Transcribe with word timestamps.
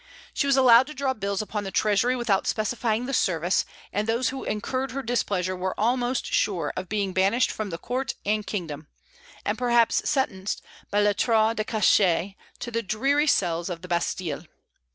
She 0.33 0.47
was 0.47 0.57
allowed 0.57 0.87
to 0.87 0.95
draw 0.95 1.13
bills 1.13 1.43
upon 1.43 1.63
the 1.63 1.69
treasury 1.69 2.15
without 2.15 2.47
specifying 2.47 3.05
the 3.05 3.13
service, 3.13 3.65
and 3.93 4.07
those 4.07 4.29
who 4.29 4.43
incurred 4.43 4.89
her 4.93 5.03
displeasure 5.03 5.55
were 5.55 5.79
almost 5.79 6.25
sure 6.25 6.73
of 6.75 6.89
being 6.89 7.13
banished 7.13 7.51
from 7.51 7.69
the 7.69 7.77
court 7.77 8.15
and 8.25 8.43
kingdom, 8.47 8.87
and 9.45 9.59
perhaps 9.59 10.09
sentenced, 10.09 10.63
by 10.89 11.01
lettre 11.01 11.53
de 11.53 11.63
cachet, 11.63 12.35
to 12.57 12.71
the 12.71 12.81
dreary 12.81 13.27
cells 13.27 13.69
of 13.69 13.83
the 13.83 13.87
Bastille. 13.87 14.45